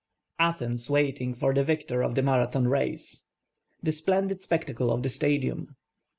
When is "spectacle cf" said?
4.41-5.03